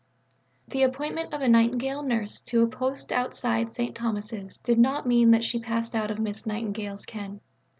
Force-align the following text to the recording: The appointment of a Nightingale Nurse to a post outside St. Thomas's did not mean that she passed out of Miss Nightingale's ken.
The 0.67 0.81
appointment 0.81 1.31
of 1.31 1.41
a 1.41 1.47
Nightingale 1.47 2.01
Nurse 2.01 2.41
to 2.47 2.63
a 2.63 2.67
post 2.67 3.11
outside 3.11 3.69
St. 3.71 3.93
Thomas's 3.93 4.57
did 4.57 4.79
not 4.79 5.05
mean 5.05 5.29
that 5.29 5.43
she 5.43 5.59
passed 5.59 5.93
out 5.93 6.09
of 6.09 6.17
Miss 6.17 6.43
Nightingale's 6.47 7.05
ken. 7.05 7.39